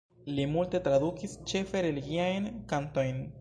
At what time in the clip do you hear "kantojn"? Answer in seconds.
2.73-3.23